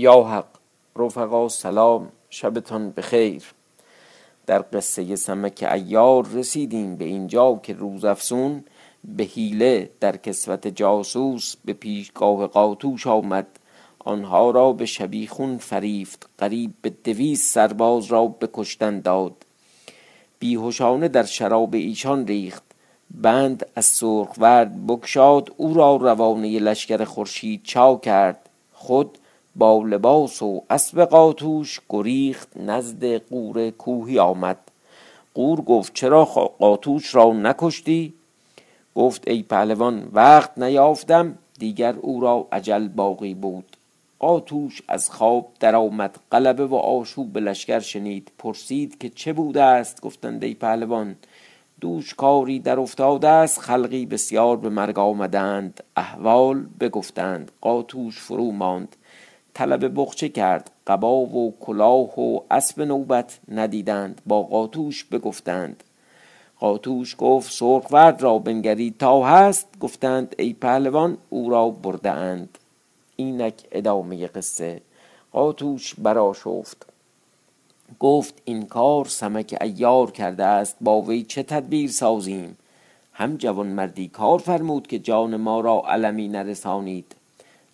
[0.00, 0.46] یا حق
[0.96, 3.57] رفقا سلام شبتان بخیر.
[4.48, 8.64] در قصه سمک ایار رسیدیم به اینجا که روزافزون
[9.04, 13.46] به حیله در کسوت جاسوس به پیشگاه قاتوش آمد.
[13.98, 19.46] آنها را به شبیخون فریفت قریب به دویست سرباز را بکشتن داد.
[20.38, 22.62] بیهوشانه در شراب ایشان ریخت.
[23.10, 28.48] بند از سرخورد بکشاد او را روانه لشکر خورشید چا کرد.
[28.72, 29.18] خود
[29.58, 34.58] با لباس و اسب قاتوش گریخت نزد قور کوهی آمد.
[35.34, 36.24] قور گفت چرا
[36.58, 38.14] قاتوش را نکشتی؟
[38.94, 43.76] گفت ای پهلوان وقت نیافتم دیگر او را عجل باقی بود.
[44.18, 48.32] قاتوش از خواب درآمد غلبه و آشوب لشکر شنید.
[48.38, 51.16] پرسید که چه بوده است؟ گفتند ای پهلوان
[51.80, 55.82] دوش کاری در افتاده است خلقی بسیار به مرگ آمدند.
[55.96, 57.52] احوال بگفتند.
[57.60, 58.96] قاتوش فرو ماند.
[59.54, 65.84] طلب بخچه کرد قبا و کلاه و اسب نوبت ندیدند با قاتوش بگفتند.
[66.60, 72.58] قاتوش گفت سرخورد را بنگرید تا هست گفتند ای پهلوان او را برده اند
[73.16, 74.80] اینک ادامه قصه.
[75.32, 76.86] قاتوش برآشفت.
[78.00, 82.56] گفت این کار سمک ایار کرده است با وی چه تدبیر سازیم؟
[83.12, 87.14] هم جوانمردی کار فرمود که جان ما را علمی نرسانید.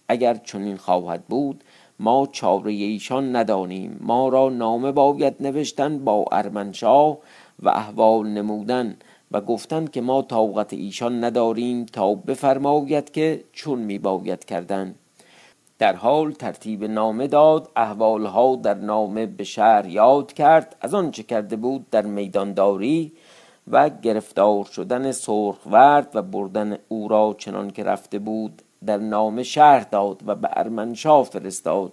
[0.09, 1.65] اگر چنین خواهد بود
[1.99, 3.99] ما چاره ایشان ندانیم.
[4.01, 7.19] ما را نامه باید نوشتن با ارمنشاه
[7.63, 8.97] و احوال نمودن
[9.33, 14.95] و گفتن که ما طاقت ایشان نداریم تا بفرماید که چون می باید کردن.
[15.79, 20.77] در حال ترتیب نامه داد احوالها در نامه به شهر یاد کرد.
[20.81, 23.13] از آنچه کرده بود در میدانداری
[23.71, 29.81] و گرفتار شدن سرخورد و بردن او را چنان که رفته بود در نام شهر
[29.81, 31.93] داد و به ارمنشاه فرستاد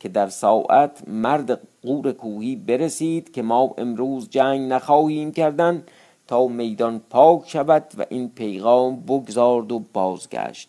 [0.00, 5.82] که در ساعت مرد قور کوهی برسید که ما امروز جنگ نخواهیم کردن
[6.26, 10.68] تا میدان پاک شود و این پیغام بگذارد و بازگشت.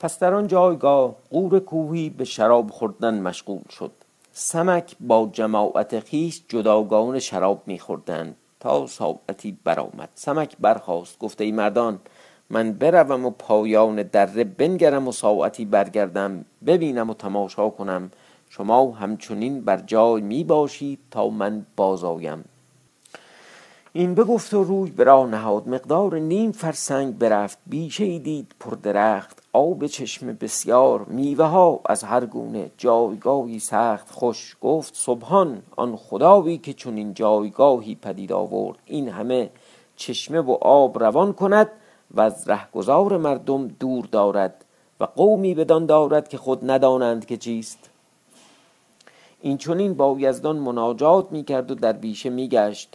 [0.00, 3.92] پس در آن جایگاه قور کوهی به شراب خوردن مشغول شد.
[4.32, 10.08] سمک با جماعت خیش جداگانه شراب میخوردند تا ساعتی برآمد.
[10.14, 12.00] سمک برخاست گفته ای مردان
[12.50, 18.10] من بروم و پایان دره بنگرم و ساعتی برگردم ببینم و تماشا کنم.
[18.50, 22.44] شما همچنین بر جای می باشید تا من بازآیم.
[23.92, 25.68] این بگفت و روی به راه نهاد.
[25.68, 27.58] مقدار نیم فرسنگ برفت.
[27.66, 29.42] بیشه ای دید پر درخت.
[29.52, 31.04] آب چشمه بسیار.
[31.04, 32.70] میوه ها از هر گونه.
[32.78, 34.10] جایگاهی سخت.
[34.10, 38.78] خوش گفت سبحان آن خداوی که چنین جایگاهی پدید آورد.
[38.84, 39.50] این همه
[39.96, 41.68] چشمه و آب روان کند
[42.10, 44.64] و از رهگذار مردم دور دارد
[45.00, 47.90] و قومی بدان دارد که خود ندانند که چیست.
[49.40, 52.94] این چنین با یزدان مناجات می‌کرد و در بیشه میگشت.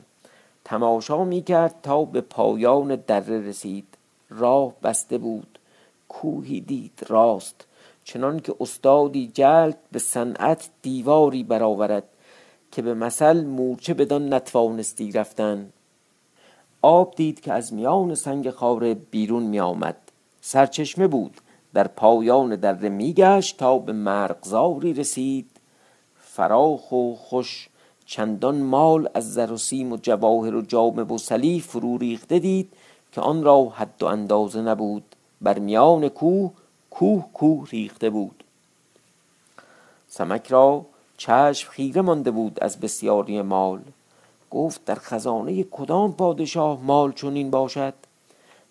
[0.65, 3.87] تماشا می‌کرد تا به پایان دره رسید.
[4.29, 5.59] راه بسته بود.
[6.09, 7.65] کوهی دید راست.
[8.03, 12.03] چنان که استادی جلد به صنعت دیواری برآورد
[12.71, 15.69] که به مثل مورچه بدان نتوانستی رفتن.
[16.81, 19.97] آب دید که از میان سنگ خاره بیرون می آمد
[20.41, 21.37] سرچشمه بود.
[21.73, 25.49] در پایان دره میگشت تا به مرغزاری رسید.
[26.19, 27.69] فراخ و خوش
[28.05, 32.73] چندان مال از زر و سیم و جواهر و جام سلیف فرو ریخته دید
[33.11, 35.15] که آن را حد و اندازه نبود.
[35.41, 36.51] بر میان کوه
[36.89, 38.43] کوه کوه ریخته بود.
[40.07, 40.85] سمک را
[41.17, 43.81] چشم خیره مانده بود از بسیاری مال.
[44.51, 47.93] گفت در خزانه کدام پادشاه مال چنین باشد؟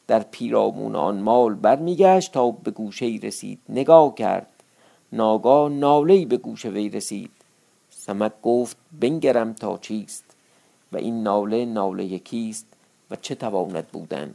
[0.07, 4.47] در پیرامون آن مال برمیگشت تا به گوشه رسید نگاه کرد.
[5.13, 7.31] ناگاه ناله به گوش وی رسید.
[7.91, 10.25] سمک گفت بنگرم تا چیست؟
[10.93, 12.67] و این ناله ناله کیست
[13.11, 14.35] و چه تواند بودن؟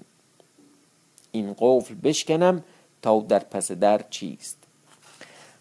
[1.32, 2.64] این قفل بشکنم
[3.02, 4.58] تا در پس در چیست؟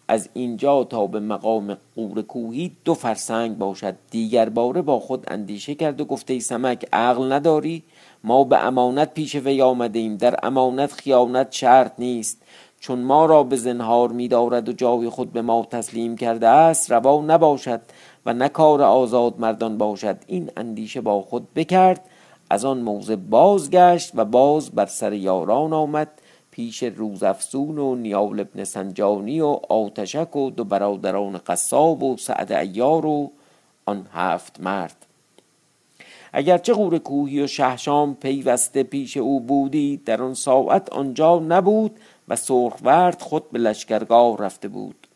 [0.07, 3.95] از اینجا تا به مقام قور کوهی دو فرسنگ باشد.
[4.11, 7.83] دیگر باره با خود اندیشه کرد و گفته ای سمک عقل نداری؟
[8.23, 12.41] ما به امانت پیش وی آمده ایم در امانت خیانت شرط نیست.
[12.79, 16.91] چون ما را به زنهار می دارد و جای خود به ما تسلیم کرده است
[16.91, 17.81] روا نباشد
[18.25, 20.17] و نه کار آزاد مردان باشد.
[20.27, 22.05] این اندیشه با خود بکرد.
[22.49, 26.11] از آن موضع بازگشت و باز بر سر یاران آمد.
[26.55, 33.05] پیش روزافزون و نیال ابن سنجانی و آتشک و دو برادران قصاب و سعد ایار
[33.05, 33.31] و
[33.85, 35.05] آن هفت مرد.
[36.33, 42.35] اگرچه غور کوهی و شهشام پیوسته پیش او بودی در آن ساعت آنجا نبود و
[42.35, 45.07] سرخورد خود به لشکرگاه رفته بود.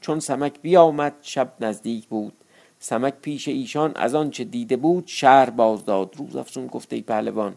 [0.00, 2.32] چون سمک بیامد شب نزدیک بود.
[2.78, 7.54] سمک پیش ایشان از آنچه دیده بود شهر باز داد روز افسون گفته ای پهلوان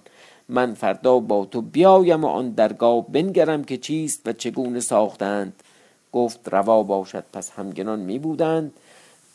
[0.49, 5.53] من فردا با تو بیایم و آن درگاه بنگرم که چیست و چگونه ساختند.
[6.11, 8.73] گفت روا باشد پس همگنان می بودند.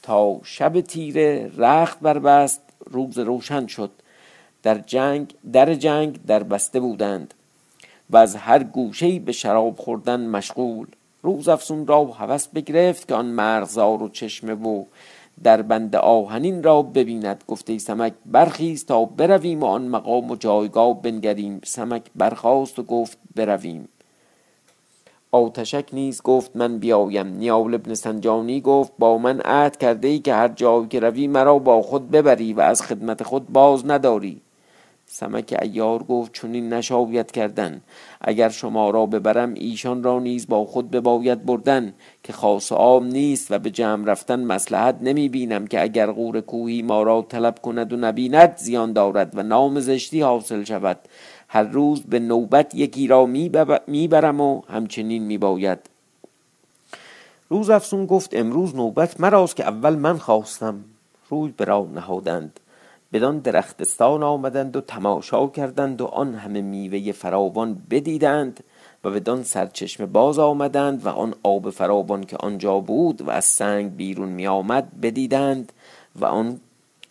[0.03, 3.91] تا شب تیره رخت بربست روز روشن شد.
[4.63, 7.35] در جنگ در جنگ در بسته بودند
[8.11, 10.87] و از هر گوشه‌ای به شراب خوردن مشغول.
[11.23, 14.85] روز افسون را هوس بگرفت که آن مرغزار و چشمه و
[15.43, 21.03] در بند آهنین را ببیند گفته سمک برخیز تا برویم و آن مقام و جایگاه
[21.03, 21.61] بنگریم.
[21.65, 23.89] سمک برخاست و گفت برویم.
[25.33, 27.27] آتشک نیز گفت من بیایم.
[27.27, 31.59] نیال ابن سنجانی گفت با من عهد کرده ای که هر جایی که روی مرا
[31.59, 34.41] با خود ببری و از خدمت خود باز نداری.
[35.13, 37.81] سمک ایار گفت چنین نشاید کردن.
[38.21, 43.51] اگر شما را ببرم ایشان را نیز با خود بباید بردن که خاص عام نیست
[43.51, 47.93] و به جمع رفتن مسلحت نمی بینم که اگر غور کوهی ما را طلب کند
[47.93, 50.99] و نبیند زیان دارد و نام زشتی حاصل شود.
[51.49, 53.27] هر روز به نوبت یکی را
[53.87, 55.79] می‌برم و همچنین میباید.
[57.49, 60.85] روز افسون گفت امروز نوبت مراست که اول من خواستم.
[61.31, 62.60] روی به راه نهادند.
[63.13, 68.65] بدان درختستان آمدند و تماشا کردند و آن همه میوه فراوان بدیدند
[69.05, 73.97] و بدان سرچشمه باز آمدند و آن آب فراوان که آنجا بود و از سنگ
[73.97, 75.73] بیرون می آمد بدیدند
[76.17, 76.61] و آن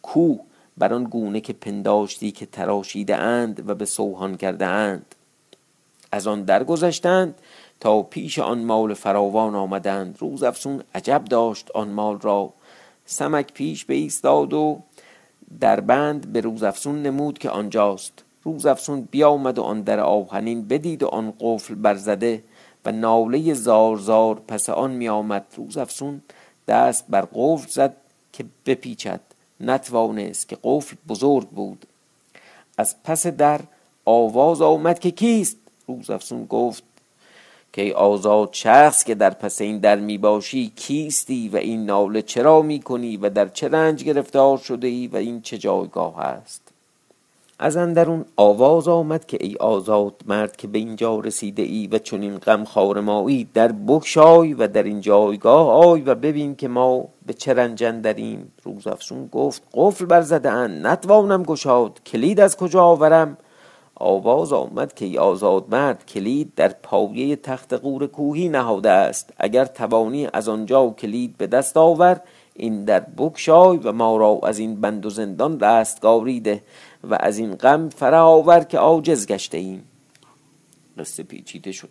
[0.01, 0.39] کوه
[0.77, 5.15] بر آن گونه که پنداشتی که تراشیده اند و به سوهان کرده اند
[6.11, 7.35] از آن درگذشتند
[7.79, 10.17] تا پیش آن مال فراوان آمدند.
[10.19, 12.53] روز افسون عجب داشت آن مال را.
[13.05, 14.81] سمک پیش به ایستاد و
[15.59, 18.23] در بند به روز افسون نمود که آنجاست.
[18.43, 22.43] روز افسون بیامد و آن در آهنین بدید و آن قفل برزده
[22.85, 26.21] و ناله زار زار پس آن می آمد روز افسون
[26.67, 27.95] دست بر قفل زد
[28.33, 29.19] که بپیچد.
[29.59, 31.85] نتوانست که قفل بزرگ بود.
[32.77, 33.61] از پس در
[34.05, 35.57] آواز آمد که کیست؟
[35.87, 36.83] روز افسون گفت
[37.73, 42.61] که آزاد شخص که در پس این در می باشی کیستی و این ناله چرا
[42.61, 46.61] می کنی و در چه رنج گرفتار شده ای و این چه جایگاه است؟
[47.61, 52.21] از اندرون آواز آمد که ای آزاد مرد که به اینجا رسیده ای و چون
[52.21, 57.33] این غم خارمایی در بکشای و در این جایگاه آی و ببین که ما به
[57.33, 60.87] چه رنجن داریم روز افسون گفت قفل برزده اند.
[60.87, 61.99] نتوانم گشاد.
[62.05, 63.37] کلید از کجا آورم؟
[63.99, 69.33] آواز آمد که آزاد مرد کلید در پایه تخت قور کوهی نهاده است.
[69.37, 72.21] اگر توانی از آنجا کلید به دست آور
[72.55, 76.63] این در بکشای و ما را از این بند و زندان رستگاری ده
[77.03, 79.83] و از این غم فرا آور که عاجز گشته ایم.
[80.97, 81.89] قصه پیچیده شد.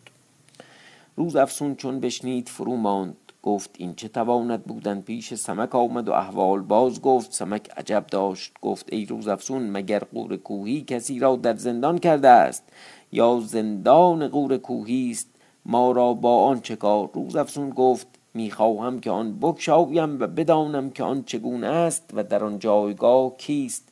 [1.17, 3.28] روز افسون چون بشنید فرو ماند.
[3.49, 8.53] گفت این چه تواند بودن پیش سمک آمد و احوال باز گفت؟ سمک عجب داشت
[8.63, 12.65] گفت ای روز افسون مگر قور کوهی کسی را در زندان کرده است؟
[13.13, 15.29] یا زندان قور کوهی است؟
[15.67, 20.91] ما را با آن چه کار؟ روز افسون گفت می‌خواهم که آن بکشایم و بدانم
[20.91, 23.89] که آن چگونه است و در آن جایگاه کیست.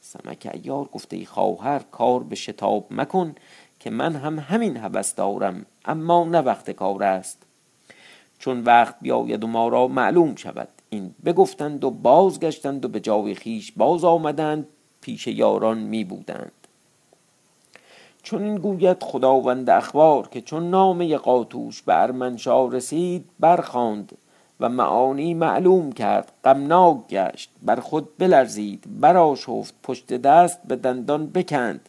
[0.00, 3.34] سمک ایار گفته ای خواهر کار به شتاب مکن
[3.78, 7.49] که من هم همین هوس دارم اما نه وقت کار است.
[8.40, 10.68] چون وقت بیاید و ما را معلوم شود.
[10.90, 14.66] این بگفتند و بازگشتند و به جای خیش باز آمدند
[15.00, 16.52] پیش یاران می بودند
[18.22, 24.12] چون این گوید خداوند اخبار که چون نامه قاتوش به ارمنشا رسید برخاند
[24.60, 31.88] و معانی معلوم کرد غمناک گشت بر خود بلرزید برآشفت پشت دست به دندان بکند.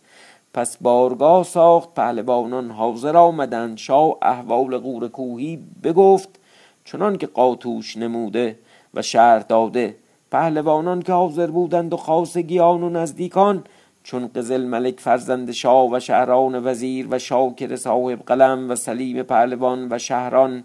[0.54, 6.41] پس بارگاه ساخت پهلوانان حاضر آمدند شاه احوال قور کوهی بگفت
[6.86, 8.60] چنان که قاتوش نموده
[8.94, 9.96] و شهر داده.
[10.32, 13.64] پهلوانان که حاضر بودند و خاصگیان و نزدیکان
[14.04, 19.88] چون قزل ملک فرزند شاه و شهران وزیر و شاکر صاحب قلم و سلیم پهلوان
[19.92, 20.64] و شهران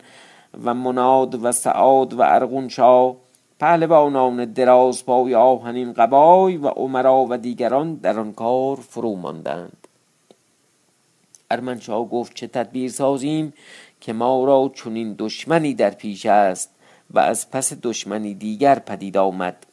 [0.64, 3.16] و مناد و سعاد و ارغون شاه
[3.58, 9.85] پهلوانان دراز پای آهنین قبای و عمرا و دیگران در آن کار فرو ماندند.
[11.50, 13.52] ارمنشاه گفت چه تدبیر سازیم
[14.00, 16.70] که ما را چنین دشمنی در پیش است
[17.10, 19.66] و از پس دشمنی دیگر پدید آمد.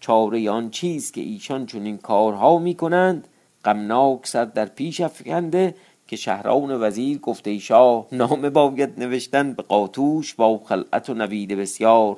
[0.00, 3.28] چاره آن چیز که ایشان چنین کارها می کنند
[3.64, 5.74] غمناک سر در پیش افکنده
[6.08, 12.16] که شهران وزیر گفته شاه نامه باید نوشتن به قاتوش با خلعت و نوید بسیار.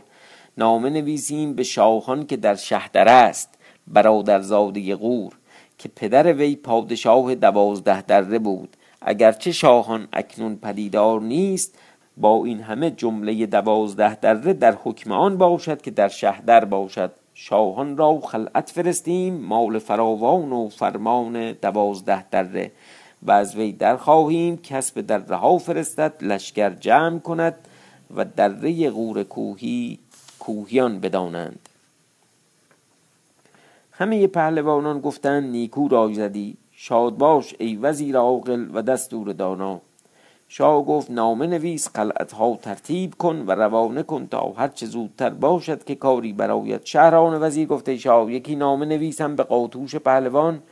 [0.59, 3.55] نامه نویسیم به شاهان که در شهدر است
[3.87, 5.33] برادرزاده غور.
[5.79, 8.77] که پدر وی پادشاه دوازده دره بود.
[9.03, 11.79] اگرچه شاهان اکنون پدیدار نیست
[12.17, 17.13] با این همه جمله دوازده دره در حکم آن باشد که در شهدر باشد.
[17.35, 22.73] شاهان را خلعت فرستیم مال فراوان و فرمان دوازده دره.
[23.23, 27.55] و از وی در خواهیم کسب دره ها فرستد لشکر جمع کند
[28.17, 29.99] و دره غور کوهی
[30.39, 31.69] کوهیان بدانند.
[34.01, 36.57] همه پهلوانان گفتند نیکو رای زدی.
[36.73, 39.81] شاد باش ای وزیر عاقل و دستور دانا.
[40.49, 45.31] شاه گفت نامه نویس قلعت ها ترتیب کن و روانه کن تا هر چه زودتر
[45.31, 46.87] باشد که کاری برایت.
[46.87, 50.63] شهران وزیر گفته شاه یکی نامه نویسم به قاطوش پهلوان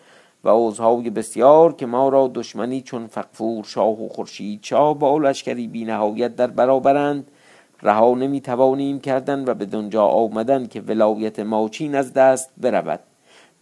[0.45, 5.67] و اوزهای بسیار که ما را دشمنی چون فقفور شاه و خورشید شاه با لشکری
[5.67, 7.31] بی نهایت در برابرند.
[7.83, 13.01] رها نمی توانیم کردن و به دنجا آمدن که ولایت ماچین از دست برود.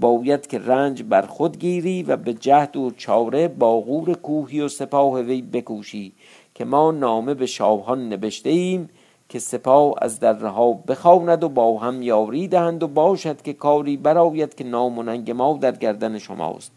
[0.00, 4.68] باید که رنج بر خود گیری و به جهد و چاره با غور کوهی و
[4.68, 6.12] سپاه وی بکوشی
[6.54, 8.88] که ما نامه به شاهان نبشته ایم
[9.28, 14.54] که سپاه از درها بخواند و با هم یاری دهند و باشد که کاری براید
[14.54, 16.72] که نام و ننگ ما در گردن شماست.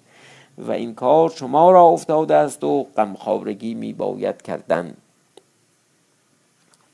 [0.58, 4.94] و این کار شما را افتاده است و غمخوارگی می باید کردن.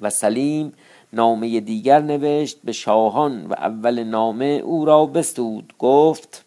[0.02, 0.74] و سلیم
[1.14, 6.46] نامه دیگر نوشت به شاهان و اول نامه او را بستود گفت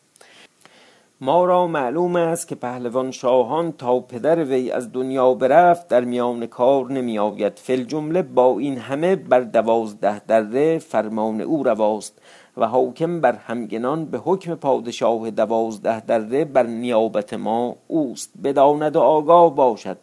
[1.21, 6.47] ما را معلوم است که پهلوان شاهان تا پدر وی از دنیا برفت در میان
[6.47, 12.19] کار نمی آید فل جمله با این همه بر دوازده دره فرمان او رواست
[12.57, 18.33] و حاکم بر همگنان به حکم پادشاه دوازده دره بر نیابت ما اوست.
[18.45, 19.99] بداند و آگاه باشد.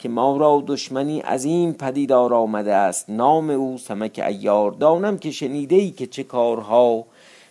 [0.00, 3.10] که ما را دشمنی عظیم پدیدار آمده است.
[3.10, 4.72] نام او سمک ایار.
[4.72, 7.04] دانم که شنیده ای که چه کارها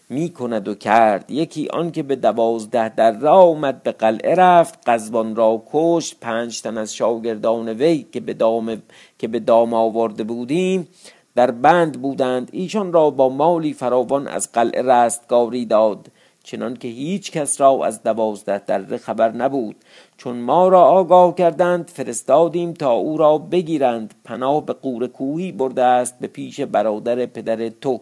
[0.09, 1.31] می کند و کرد.
[1.31, 4.89] یکی آن که به دوازده در آمد به قلعه رفت.
[4.89, 6.19] قزبان را کشت.
[6.21, 8.81] پنج تن از شاگردان وی که به دام
[9.19, 10.87] که به دام آورده بودیم
[11.35, 12.49] در بند بودند.
[12.51, 16.07] ایشان را با مالی فراوان از قلعه رستگاری داد.
[16.49, 19.75] چنان که هیچ کس را از دوازده دره خبر نبود.
[20.17, 24.13] چون ما را آگاه کردند فرستادیم تا او را بگیرند.
[24.23, 28.01] پناه به قور کوهی برده است به پیش برادر پدر تو.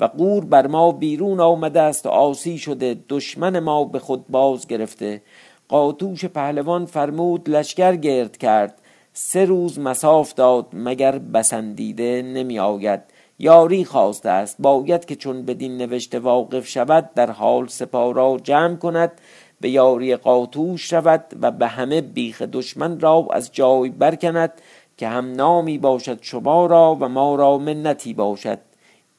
[0.00, 2.96] و قور بر ما بیرون آمده است و آسی شده.
[3.08, 5.22] دشمن ما به خود باز گرفته.
[5.68, 8.80] قاتوش پهلوان فرمود لشکر گرد کرد.
[9.12, 13.00] سه روز مساف داد مگر بسندیده نمی آید
[13.38, 14.56] یاری خواسته است.
[14.58, 19.12] باید که چون بدین نوشته واقف شود در حال سپاه را جمع کند
[19.60, 24.52] به یاری قاطوش شود و به همه بیخ دشمن را از جای برکند
[24.96, 28.58] که هم نامی باشد شما را و ما را منتی باشد.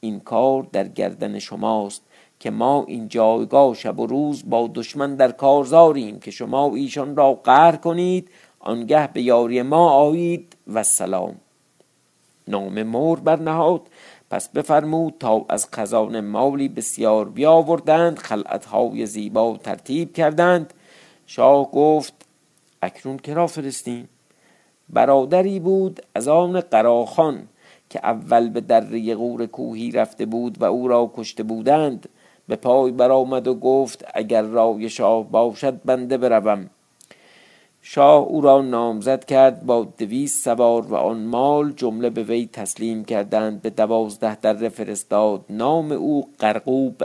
[0.00, 2.02] این کار در گردن شماست
[2.40, 7.34] که ما این جایگاه شب و روز با دشمن در کارزاریم که شما ایشان را
[7.34, 8.30] قهر کنید.
[8.60, 11.36] آنگه به یاری ما آیید و سلام.
[12.48, 13.82] نام مور برنهاد.
[14.30, 20.74] پس بفرمود تا از خزانه مالی بسیار بیاوردند خلعتهای زیبا ترتیب کردند.
[21.26, 22.14] شاه گفت
[22.82, 24.08] اکنون کرا فرستیم؟
[24.88, 27.48] برادری بود از آن قراخان
[27.90, 32.08] که اول به دره غور کوهی رفته بود و او را کشته بودند.
[32.48, 36.70] به پای برآمد و گفت اگر رای شاه باشد بنده بروم.
[37.82, 43.04] شاه او را نامزد کرد با دویست سوار و آن مال جمله به وی تسلیم
[43.04, 43.62] کردند.
[43.62, 45.44] به دوازده دره فرستاد.
[45.50, 47.04] نام او قرقوب.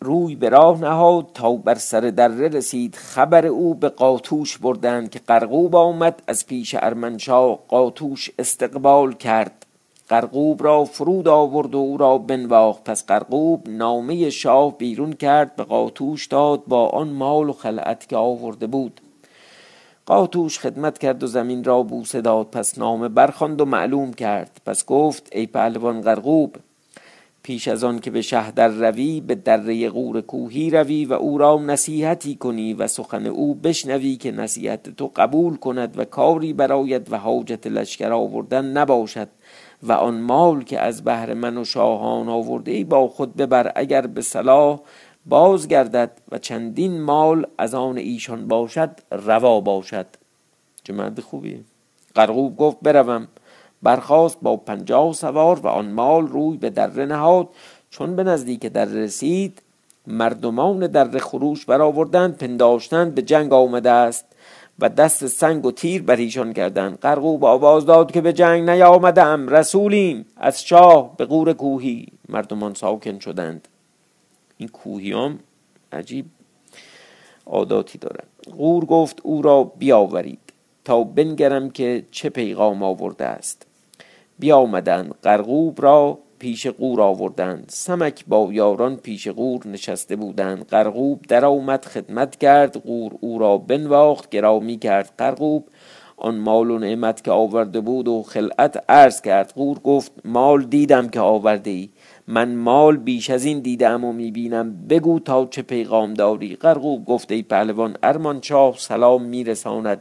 [0.00, 1.26] روی به راه نهاد.
[1.34, 2.94] تا بر سر دره رسید.
[2.94, 6.22] خبر او به قاتوش بردند که قرقوب آمد.
[6.26, 9.66] از پیش ارمنشاه قاتوش استقبال کرد.
[10.08, 12.84] قرقوب را فرود آورد و او را بنواخت.
[12.84, 15.56] پس قرقوب نامه شاه بیرون کرد.
[15.56, 16.64] به قاتوش داد.
[16.66, 19.00] با آن مال و خلعت که آورده بود.
[20.06, 24.60] قاتوش خدمت کرد و زمین را بوسه داد پس نامه برخواند و معلوم کرد.
[24.66, 26.56] پس گفت ای پهلوان قرقوب
[27.44, 31.58] پیش از آن که به شهر روی به دره غور کوهی روی و او را
[31.58, 37.18] نصیحتی کنی و سخن او بشنوی که نصیحت تو قبول کند و کاری براید و
[37.18, 39.28] حاجت لشکر آوردن نباشد
[39.82, 44.06] و آن مال که از بهر من و شاهان آورده ای با خود ببر اگر
[44.06, 44.80] به صلاح
[45.26, 50.06] بازگردد و چندین مال از آن ایشان باشد روا باشد.
[50.84, 51.64] چه مرد خوبی.
[52.14, 53.28] قرقوب گفت بروم.
[53.82, 57.48] برخاست با پنجاه سوار و آن مال روی به دره نهاد.
[57.90, 59.62] چون به نزدیک در رسید
[60.06, 64.24] مردمان در خروش برآوردند پنداشتند به جنگ آمده است
[64.78, 66.98] و دست سنگ و تیر بر ایشان کردند.
[66.98, 70.26] قرقوب آواز داد که به جنگ نیامدم رسولیم.
[70.36, 72.06] از شاه به قور کوهی.
[72.28, 73.68] مردمان ساکن شدند.
[74.58, 75.38] این کوهیام
[75.92, 76.26] عجیب
[77.46, 80.38] عاداتی دارند قور گفت او را بیاورید
[80.84, 83.66] تا بنگرم که چه پیغام آورده است.
[84.38, 87.64] بیامدند قرقوب را پیش قور آوردند.
[87.68, 90.66] سمک با یاران پیش قور نشسته بودند.
[90.66, 92.76] قرقوب در آمد خدمت کرد.
[92.76, 95.12] قور او را بنواخت گرامی کرد.
[95.18, 95.68] قرقوب
[96.16, 99.52] آن مال و نعمت که آورده بود و خلعت عرض کرد.
[99.56, 101.88] قور گفت مال دیدم که آورده ای.
[102.28, 104.86] من مال بیش از این دیدم و می‌بینم.
[104.88, 110.00] بگو تا چه پیغام داری قرقوب گفت پهلوان ارمان شاه سلام میرساند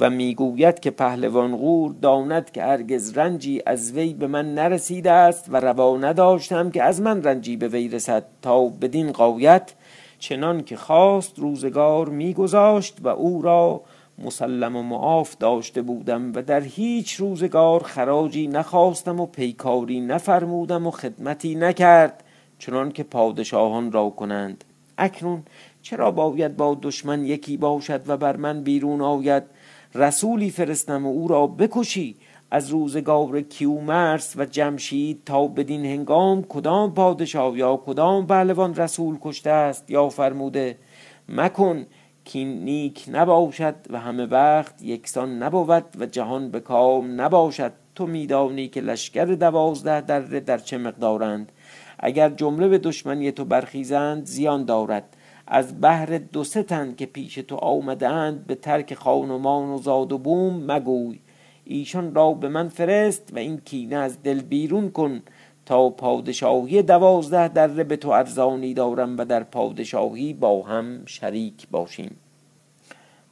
[0.00, 5.46] و می‌گوید که پهلوان غور داند که هرگز رنجی از وی به من نرسیده است
[5.48, 8.24] و روا نداشتم که از من رنجی به وی رسد.
[8.42, 9.74] تا بدین قایت
[10.18, 13.82] چنان که خواست روزگار میگذاشت و او را
[14.24, 20.90] مسلم و معاف داشته بودم و در هیچ روزگار خراجی نخواستم و پیکاری نفرمودم و
[20.90, 22.24] خدمتی نکرد
[22.58, 24.64] چنان که پادشاهان را کنند.
[24.98, 25.42] اکنون
[25.82, 29.42] چرا باید با دشمن یکی باشد و بر من بیرون آید؟
[29.94, 32.16] رسولی فرستم و او را بکشی.
[32.50, 39.50] از روزگار کیومرس و جمشید تا بدین هنگام کدام پادشاه یا کدام پهلوان رسول کشته
[39.50, 40.78] است؟ یا فرموده
[41.28, 41.86] مکن
[42.32, 47.72] که نیک نباشد و همه وقت یکسان نبود و جهان به کام نباشد.
[47.94, 51.52] تو میدانی که لشکر دوازده در در چه مقدارند؟
[51.98, 55.16] اگر جمله به دشمنی تو برخیزند زیان دارد.
[55.46, 60.72] از بهر دو تن که پیش تو آمدند به ترک خانمان و زاد و بوم
[60.72, 61.18] مگوی.
[61.64, 65.22] ایشان را به من فرست و این کینه از دل بیرون کن.
[65.78, 72.16] پادشاهی دوازده دره به تو ارزانی دارم و در پادشاهی با هم شریک باشیم.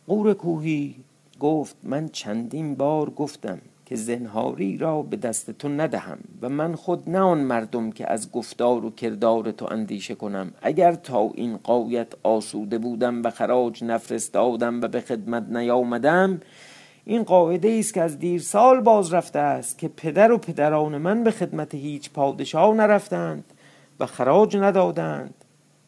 [0.07, 0.95] قور کوهی
[1.41, 7.11] گفت من چندین بار گفتم که زنهاری را به دست تو ندهم و من خود
[7.11, 10.53] نه آن مردم که از گفتار و کردار تو اندیشه کنم.
[10.63, 16.41] اگر تا این قایت آسوده بودم و خراج نفرستادم و به خدمت نیامدم
[17.09, 21.25] این قاعده است که از دیر سال باز رفته است که پدر و پدران من
[21.25, 23.45] به خدمت هیچ پادشاه نرفتند
[24.01, 25.35] و خراج ندادند.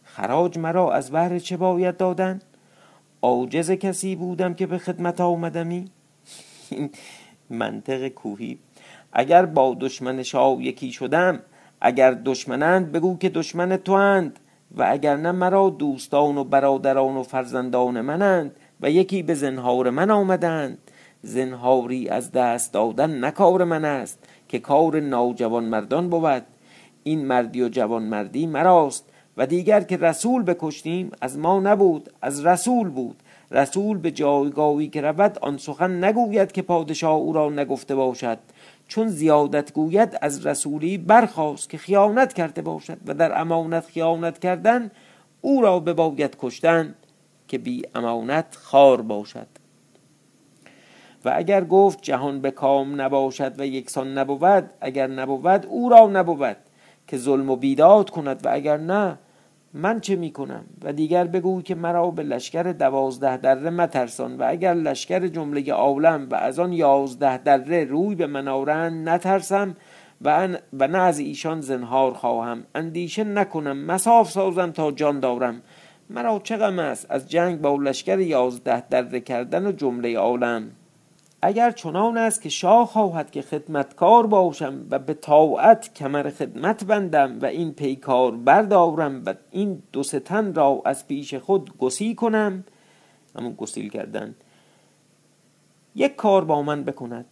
[0.04, 2.40] خراج مرا از بهر چه باید دادن؟
[3.22, 5.90] عاجز کسی بودم که به خدمت آمدمی؟
[7.50, 8.58] منطق کوهی.
[9.12, 11.40] اگر با دشمن شاه یکی شدم
[11.80, 14.38] اگر دشمنند بگو که دشمن تو اند
[14.76, 20.10] و اگر نه مرا دوستان و برادران و فرزندان منند و یکی به زنهار من
[20.10, 20.78] آمدند.
[21.22, 26.42] زنهاری از دست دادن نکار من است که کار نوجوان مردان بود.
[27.02, 29.04] این مردی و جوان مردی مراست
[29.36, 33.16] و دیگر که رسول بکشتیم از ما نبود از رسول بود.
[33.50, 38.38] رسول به جایگاهی که رود آن سخن نگوید که پادشاه او را نگفته باشد.
[38.88, 44.90] چون زیادت گوید از رسولی برخواست که خیانت کرده باشد و در امانت خیانت کردن
[45.40, 46.94] او را به باید کشتن
[47.48, 49.59] که بی امانت خار باشد.
[51.24, 56.56] و اگر گفت جهان به کام نباشد و یکسان نبود اگر نبود او را نبود
[57.06, 59.18] که ظلم و بیداد کند و اگر نه
[59.74, 64.44] من چه می کنم و دیگر بگو که مرا به لشکر دوازده دره مترسان و
[64.48, 69.76] اگر لشکر جمله عالم و از آن یازده دره روی به من آرند نترسم
[70.22, 72.64] و, و نه از ایشان زنهار خواهم.
[72.74, 75.62] اندیشه نکنم مساف سازم تا جان دارم.
[76.10, 80.70] مرا چه غم است از جنگ با لشکر یازده دره کردن و جمله عالم.
[81.42, 87.38] اگر چنان است که شاه خواهد که خدمتکار باشم و به طاعت کمر خدمت بندم
[87.40, 92.64] و این پیکار بردارم و این دو ستن را از پیش خود گسی کنم
[93.36, 94.34] همون گسیل کردن
[95.94, 97.26] یک کار با من بکند.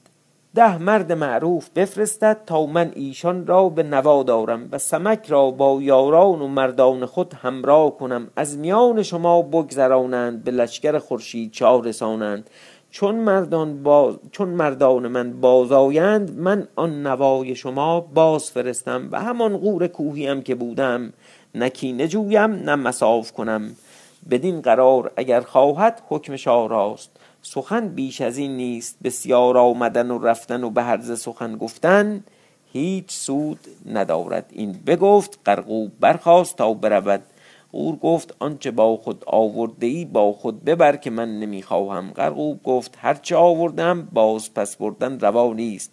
[0.54, 5.82] ده مرد معروف بفرستد تا من ایشان را به نوا دارم و سمک را با
[5.82, 8.30] یاران و مردان خود همراه کنم.
[8.36, 12.50] از میان شما بگذرانند به لشکر خورشید چاه رسانند.
[12.98, 13.84] چون مردان,
[14.32, 20.54] چون مردان من بازایند من آن نوای شما باز فرستم و همان قور کوهیم که
[20.54, 21.12] بودم.
[21.54, 23.76] نکی نجویم نه مساف کنم.
[24.30, 27.10] بدین قرار اگر خواهد حکم شاه راست.
[27.42, 32.24] سخن بیش از این نیست بسیار آمدن و رفتن و به هرز سخن گفتن.
[32.72, 33.58] هیچ سود
[33.92, 34.46] ندارد.
[34.52, 37.22] این بگفت قرقوب برخواست تا برود.
[37.78, 42.10] غور گفت آنچه با خود آورده ای با خود ببر که من نمی‌خواهم.
[42.10, 45.92] قرقوب گفت هرچه آوردم باز پس بردن روا نیست.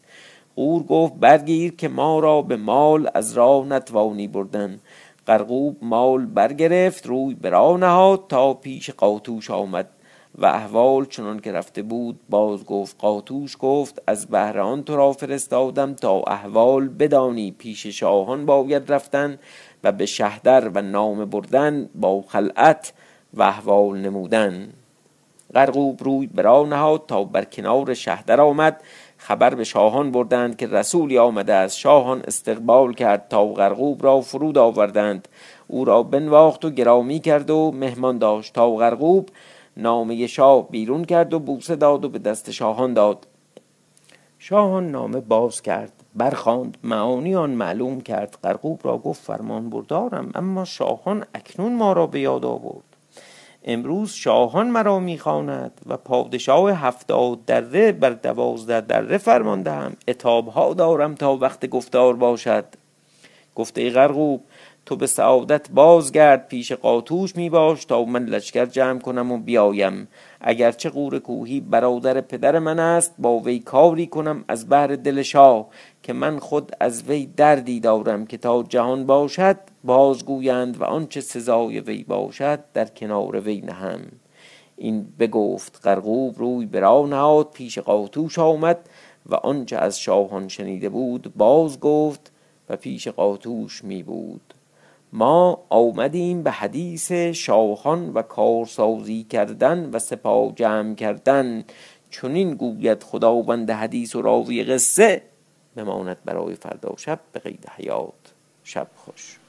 [0.56, 4.80] قور گفت برگیر که ما را به مال از راه نتوانی بردن.
[5.26, 9.90] قرقوب مال برگرفت روی برا نهاد تا پیش قاطوش آمد.
[10.38, 15.94] و احوال چنان که رفته بود باز گفت قاطوش گفت از بهران تو را فرستادم
[15.94, 19.40] تا احوال بدانی پیش شاهان باید رفتن.
[19.86, 22.94] و به شهدر و نام بردن با خلعت
[23.34, 24.74] و احوال نمودن.
[25.54, 28.82] قرقوب روی برا نهاد تا بر کنار شهدر آمد.
[29.18, 34.58] خبر به شاهان بردند که رسولی آمده از شاهان استقبال کرد تا غرقوب را فرود
[34.58, 35.28] آوردند.
[35.68, 39.30] او را بنواخت و گرامی کرد و مهمان داشت تا غرقوب
[39.78, 43.28] نامه شاه بیرون کرد و بوسه داد و به دست شاهان داد.
[44.48, 50.66] شاهان نامه باز کرد برخاند معانی آن معلوم کرد غرقوب را گفت فرمان بردارم اما
[50.66, 52.84] شاهان اکنون ما را به یاد آورد.
[53.64, 59.94] امروز شاهان مرا می‌خواند و پادشاه هفتاد دره بر دوازده دره فرمان دهم.
[60.08, 62.66] اتابها دارم تا وقت گفتار باشد.
[63.56, 64.44] گفته غرقوب
[64.86, 70.08] تو به سعادت بازگرد پیش قاتوش می باش تا من لشکر جمع کنم و بیایم.
[70.42, 75.68] اگرچه قور کوهی برادر پدر من است با وی کاری کنم از بهر دل شاه
[76.04, 81.80] که من خود از وی دردی دارم که تا جهان باشد بازگویند و آنچه سزای
[81.80, 84.02] وی باشد در کنار وی نهم.
[84.78, 88.90] این بگفت قرقوب روی برا نهاد پیش قاتوش آمد
[89.26, 92.32] و آنچه از شاهان شنیده بود باز گفت
[92.70, 94.55] و پیش قاتوش می بود.
[95.14, 101.64] ما آمدیم به حدیث شاهان و کارسازی کردن و سپاه جمع کردن.
[102.10, 105.22] چنین گوید خداوند حدیث و راوی قصه
[105.76, 108.34] بماند برای فردا شب به قید حیات.
[108.64, 109.40] شب خوش.